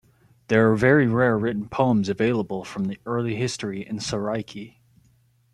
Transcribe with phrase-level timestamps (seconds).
[0.47, 4.77] There are very rare written poems available from the early history in Saraiki.